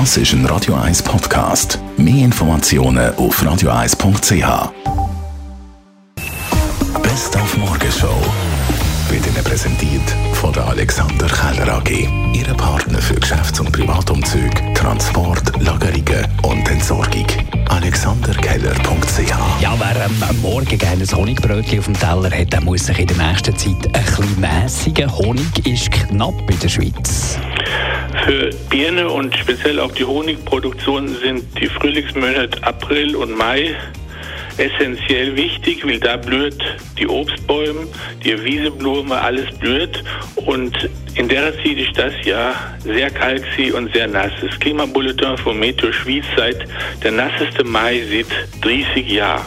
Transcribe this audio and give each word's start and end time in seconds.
Das 0.00 0.16
ist 0.16 0.32
ein 0.32 0.44
Radio 0.46 0.74
1 0.74 1.04
Podcast. 1.04 1.78
Mehr 1.96 2.24
Informationen 2.24 3.14
auf 3.14 3.40
radio1.ch. 3.40 4.72
Best 7.00 7.36
auf 7.36 7.56
Morgenshow 7.56 8.20
wird 9.08 9.24
Ihnen 9.24 9.44
präsentiert 9.44 10.02
von 10.32 10.52
der 10.52 10.66
Alexander 10.66 11.28
Keller 11.28 11.74
AG. 11.74 12.08
Ihre 12.32 12.54
Partner 12.54 12.98
für 12.98 13.14
Geschäfts- 13.14 13.60
und 13.60 13.70
Privatumzüge, 13.70 14.74
Transport, 14.74 15.62
Lagerungen 15.62 16.26
und 16.42 16.68
Entsorgung. 16.68 17.26
AlexanderKeller.ch 17.68 19.62
Ja, 19.62 19.76
wer 19.78 20.06
am 20.06 20.40
Morgen 20.42 20.76
gerne 20.76 21.04
ein 21.04 21.16
Honigbrötchen 21.16 21.78
auf 21.78 21.84
dem 21.84 21.94
Teller 21.94 22.36
hat, 22.36 22.52
der 22.52 22.62
muss 22.62 22.86
sich 22.86 22.98
in 22.98 23.06
der 23.06 23.28
nächsten 23.28 23.56
Zeit 23.56 23.86
ein 23.92 24.04
bisschen 24.04 24.40
mässigen. 24.40 25.16
Honig 25.16 25.64
ist 25.64 25.92
knapp 25.92 26.50
in 26.50 26.58
der 26.58 26.68
Schweiz. 26.68 27.38
Für 28.24 28.48
Birne 28.70 29.10
und 29.10 29.36
speziell 29.36 29.78
auch 29.78 29.92
die 29.92 30.04
Honigproduktion 30.04 31.08
sind 31.08 31.44
die 31.60 31.66
Frühlingsmonate 31.66 32.62
April 32.62 33.16
und 33.16 33.36
Mai 33.36 33.76
essentiell 34.56 35.36
wichtig, 35.36 35.86
weil 35.86 36.00
da 36.00 36.16
blüht 36.16 36.56
die 36.98 37.06
Obstbäume, 37.06 37.86
die 38.24 38.42
Wieseblume, 38.42 39.20
alles 39.20 39.50
blüht 39.58 40.02
und 40.36 40.88
in 41.16 41.28
der 41.28 41.52
Zeit 41.52 41.76
ist 41.76 41.98
das 41.98 42.14
Jahr 42.24 42.54
sehr 42.82 43.10
kalt 43.10 43.44
und 43.74 43.92
sehr 43.92 44.08
nass. 44.08 44.32
Das 44.40 44.58
Klimabulletin 44.58 45.36
von 45.36 45.58
Meteo 45.58 45.92
Schweiz 45.92 46.24
seit 46.34 46.64
der 47.02 47.12
nasseste 47.12 47.62
Mai 47.62 48.02
seit 48.10 48.62
30 48.62 49.06
Jahren. 49.06 49.44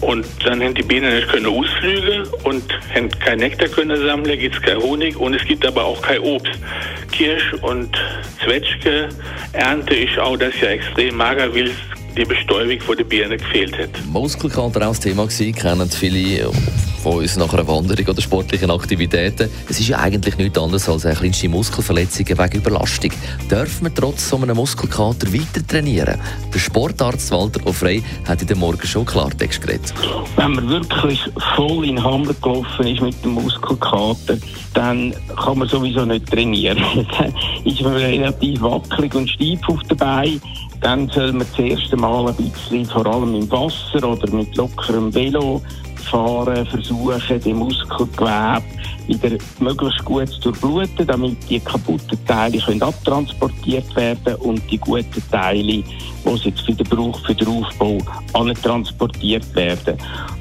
Und 0.00 0.26
dann 0.44 0.62
haben 0.62 0.74
die 0.74 0.82
Bienen 0.82 1.14
nicht 1.14 1.28
keine 1.28 1.48
Ausflüge 1.48 2.24
und 2.44 2.62
haben 2.94 3.08
kein 3.18 3.38
Nektar 3.38 3.68
können 3.68 3.96
sammeln, 4.04 4.38
gibt 4.38 4.56
es 4.56 4.62
kein 4.62 4.78
Honig 4.78 5.16
und 5.16 5.34
es 5.34 5.44
gibt 5.44 5.64
aber 5.66 5.84
auch 5.84 6.00
kein 6.02 6.20
Obst. 6.20 6.52
Kirsch 7.12 7.54
und 7.62 7.96
Zwetschge 8.44 9.08
Ernte 9.52 9.94
ist 9.94 10.18
auch 10.18 10.36
das 10.36 10.58
Jahr 10.60 10.72
extrem 10.72 11.16
mager, 11.16 11.54
weil 11.54 11.70
die 12.16 12.24
Bestäubung 12.24 12.80
von 12.80 12.96
den 12.96 13.08
Bienen 13.08 13.38
gefehlt 13.38 13.76
hat. 13.78 13.90
Muskelkater 14.06 14.82
auch 14.82 14.90
das 14.90 15.00
Thema 15.00 15.24
gewesen, 15.26 15.54
kennen 15.54 15.90
viele 15.90 16.50
von 17.02 17.18
uns 17.18 17.36
nach 17.36 17.52
einer 17.52 17.68
Wanderung 17.68 18.06
oder 18.08 18.20
sportlichen 18.20 18.70
Aktivitäten. 18.70 19.48
Es 19.68 19.78
ist 19.78 19.88
ja 19.88 19.98
eigentlich 19.98 20.38
nichts 20.38 20.58
anderes 20.58 20.88
als 20.88 21.06
eine 21.06 21.14
kleinste 21.14 21.48
Muskelverletzung 21.48 22.26
wegen 22.26 22.58
Überlastung. 22.58 23.12
Dürfen 23.50 23.86
wir 23.86 23.94
trotz 23.94 24.28
so 24.28 24.36
einem 24.36 24.56
Muskelkater 24.56 25.32
weiter 25.32 25.64
trainieren? 25.68 26.18
Der 26.52 26.58
Sportarzt 26.58 27.30
Walter 27.30 27.64
Ofrey 27.66 28.02
hat 28.26 28.40
in 28.40 28.48
der 28.48 28.56
Morgen 28.56 28.84
schon 28.86 29.06
Klartext 29.06 29.60
geredet. 29.60 29.94
Wenn 30.34 30.52
man 30.52 30.68
wirklich 30.68 31.20
voll 31.54 31.84
in 31.84 32.02
Hammer 32.02 32.34
gelaufen 32.42 32.86
ist 32.86 33.00
mit 33.00 33.22
dem 33.22 33.32
Muskelkater, 33.32 34.38
dann 34.74 35.14
kann 35.36 35.58
man 35.58 35.68
sowieso 35.68 36.04
nicht 36.04 36.26
trainieren. 36.28 36.78
dann 37.18 37.32
ist 37.64 37.82
man 37.82 37.94
relativ 37.94 38.60
wackelig 38.62 39.14
und 39.14 39.30
steif 39.30 39.60
auf 39.68 39.78
Beinen 39.96 40.40
dann 40.80 41.08
soll 41.08 41.32
man 41.32 41.46
das 41.50 41.58
erste 41.58 41.96
Mal 41.96 42.05
ein 42.06 42.34
bisschen, 42.36 42.84
vor 42.86 43.06
allem 43.06 43.34
im 43.34 43.50
Wasser 43.50 44.08
oder 44.08 44.30
mit 44.30 44.56
lockerem 44.56 45.12
Velo 45.14 45.60
fahren, 46.10 46.66
versuchen, 46.66 47.40
die 47.44 47.54
Muskelgewebe 47.54 48.62
wieder 49.06 49.36
möglichst 49.60 50.04
gut 50.04 50.28
zu 50.28 50.50
durchbluten, 50.50 51.06
damit 51.06 51.36
die 51.48 51.60
kaputten 51.60 52.18
Teile 52.26 52.58
können 52.58 52.82
abtransportiert 52.82 53.94
werden 53.94 54.34
und 54.36 54.62
die 54.70 54.78
guten 54.78 55.22
Teile, 55.30 55.62
die 55.62 55.84
es 56.24 56.44
jetzt 56.44 56.62
für 56.62 56.72
den 56.72 56.86
Brauch, 56.88 57.18
für 57.24 57.34
den 57.34 57.48
Aufbau, 57.48 57.98
transportiert 58.62 59.54
werden. 59.54 59.96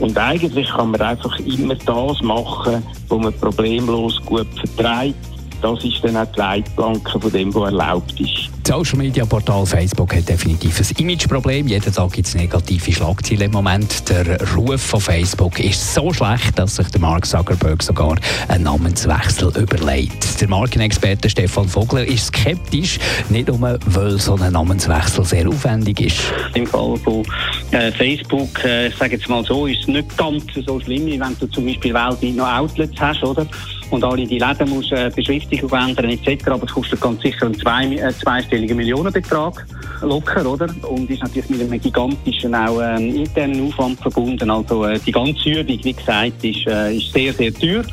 Und 0.00 0.16
eigentlich 0.18 0.68
kann 0.68 0.90
man 0.90 1.00
einfach 1.00 1.38
immer 1.40 1.74
das 1.74 2.22
machen, 2.22 2.82
wo 3.08 3.18
man 3.18 3.32
problemlos 3.34 4.20
gut 4.24 4.48
vertreibt. 4.56 5.16
Das 5.62 5.84
ist 5.84 6.02
dann 6.02 6.16
auch 6.16 6.26
die 6.32 6.38
Leitplanke 6.38 7.20
von 7.20 7.32
dem, 7.32 7.54
was 7.54 7.72
erlaubt 7.72 8.20
ist. 8.20 8.57
Social 8.68 8.98
Media 8.98 9.24
Portal 9.24 9.64
Facebook 9.64 10.14
hat 10.14 10.28
definitiv 10.28 10.78
ein 10.78 11.02
Imageproblem. 11.02 11.68
Jeden 11.68 11.90
Tag 11.90 12.12
gibt 12.12 12.28
es 12.28 12.34
negative 12.34 12.92
Schlagzeilen 12.92 13.44
im 13.44 13.52
Moment. 13.52 14.06
Der 14.10 14.38
Ruf 14.54 14.82
von 14.82 15.00
Facebook 15.00 15.58
ist 15.58 15.94
so 15.94 16.12
schlecht, 16.12 16.58
dass 16.58 16.76
sich 16.76 16.86
der 16.88 17.00
Mark 17.00 17.24
Zuckerberg 17.24 17.82
sogar 17.82 18.16
einen 18.48 18.64
Namenswechsel 18.64 19.56
überlegt. 19.56 20.38
Der 20.38 20.48
Markenexperte 20.50 21.30
Stefan 21.30 21.66
Vogler 21.66 22.04
ist 22.04 22.26
skeptisch, 22.26 22.98
nicht 23.30 23.48
nur, 23.48 23.78
weil 23.86 24.18
so 24.18 24.34
ein 24.34 24.52
Namenswechsel 24.52 25.24
sehr 25.24 25.48
aufwendig 25.48 26.02
ist. 26.02 26.20
Im 26.52 26.66
Fall 26.66 26.98
von 26.98 27.24
äh, 27.70 27.90
Facebook, 27.92 28.62
äh, 28.66 28.88
ich 28.88 28.96
sage 28.96 29.16
jetzt 29.16 29.30
mal 29.30 29.42
so, 29.46 29.66
ist 29.66 29.80
es 29.80 29.88
nicht 29.88 30.14
ganz 30.18 30.44
so 30.66 30.78
schlimm, 30.78 31.06
wie 31.06 31.18
wenn 31.18 31.34
du 31.40 31.46
zum 31.46 31.64
Beispiel 31.64 31.94
weltweit 31.94 32.34
noch 32.34 32.52
Outlets 32.52 33.00
hast, 33.00 33.24
oder? 33.24 33.46
Und 33.90 34.04
alle 34.04 34.26
die 34.26 34.38
Läden 34.38 34.68
musst 34.68 34.92
äh, 34.92 35.10
Beschriftung 35.14 35.70
ändern 35.70 36.10
etc. 36.10 36.48
Aber 36.48 36.64
es 36.64 36.72
kostet 36.72 37.00
ganz 37.00 37.22
sicher 37.22 37.46
einen 37.46 37.58
zwei, 37.58 37.86
äh, 37.86 38.12
zweistelligen 38.58 38.76
Millionenbetrag 38.76 39.66
locker, 40.02 40.46
oder? 40.46 40.68
Und 40.88 41.10
ist 41.10 41.22
natürlich 41.22 41.48
mit 41.50 41.60
einem 41.60 41.80
gigantischen 41.80 42.54
auch 42.54 42.80
ähm, 42.80 43.14
internen 43.14 43.68
Aufwand 43.68 44.00
verbunden. 44.00 44.50
Also 44.50 44.84
äh, 44.84 44.98
die 44.98 45.12
ganze 45.12 45.48
Übung, 45.48 45.78
wie 45.82 45.92
gesagt, 45.92 46.44
ist, 46.44 46.66
äh, 46.66 46.96
ist 46.96 47.12
sehr, 47.12 47.32
sehr 47.32 47.52
teuer. 47.52 47.84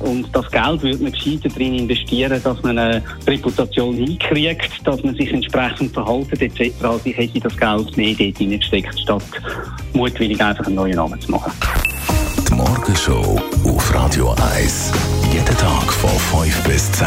Und 0.00 0.28
das 0.32 0.50
Geld 0.50 0.82
würde 0.82 1.02
man 1.02 1.12
gescheiter 1.12 1.48
darin 1.48 1.74
investieren, 1.78 2.40
dass 2.42 2.62
man 2.62 2.78
eine 2.78 3.02
Reputation 3.26 3.94
hinkriegt, 3.94 4.70
dass 4.84 5.02
man 5.02 5.14
sich 5.14 5.32
entsprechend 5.32 5.92
verhalten 5.92 6.40
etc. 6.40 6.72
Also 6.82 7.00
ich 7.04 7.16
hätte 7.16 7.40
das 7.40 7.56
Geld 7.56 7.96
mehr 7.96 8.14
dort 8.18 8.38
hineingesteckt, 8.38 9.00
statt 9.00 9.22
mutwillig 9.94 10.40
einfach 10.42 10.66
einen 10.66 10.74
neuen 10.74 10.96
Namen 10.96 11.20
zu 11.20 11.30
machen. 11.30 11.52
Die 12.48 12.54
Morgenshow 12.54 13.40
auf 13.64 13.94
Radio 13.94 14.34
1. 14.54 14.92
Jeden 15.32 15.56
Tag 15.56 15.92
von 15.92 16.42
5 16.42 16.62
bis 16.64 16.92
10. 16.92 17.06